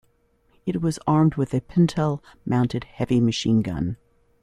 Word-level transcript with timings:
It 0.65 0.81
was 0.81 0.97
armed 1.05 1.35
with 1.35 1.53
a 1.53 1.61
pintle-mounted 1.61 2.85
heavy 2.85 3.19
machine 3.21 3.61
gun. 3.61 3.97